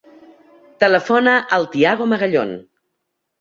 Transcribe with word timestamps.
Telefona 0.83 1.35
al 1.59 1.67
Thiago 1.75 2.09
Magallon. 2.15 2.57